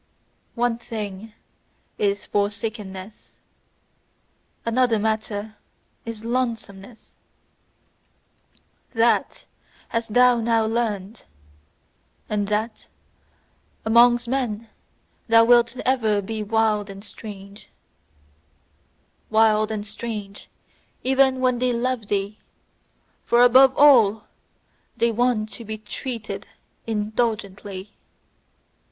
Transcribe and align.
One 0.55 0.79
thing 0.79 1.31
is 1.99 2.25
forsakenness, 2.25 3.37
another 4.65 4.97
matter 4.97 5.57
is 6.05 6.25
lonesomeness: 6.25 7.13
THAT 8.95 9.45
hast 9.89 10.15
thou 10.15 10.39
now 10.41 10.65
learned! 10.65 11.25
And 12.27 12.47
that 12.47 12.87
amongst 13.85 14.27
men 14.27 14.69
thou 15.27 15.45
wilt 15.45 15.77
ever 15.85 16.19
be 16.23 16.41
wild 16.41 16.89
and 16.89 17.03
strange: 17.03 17.69
Wild 19.29 19.69
and 19.69 19.85
strange 19.85 20.49
even 21.03 21.41
when 21.41 21.59
they 21.59 21.71
love 21.73 22.07
thee: 22.07 22.39
for 23.23 23.43
above 23.43 23.77
all 23.77 24.23
they 24.97 25.11
want 25.11 25.49
to 25.49 25.63
be 25.63 25.77
TREATED 25.77 26.47
INDULGENTLY! 26.87 27.93